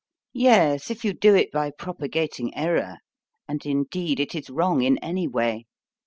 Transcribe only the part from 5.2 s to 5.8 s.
way.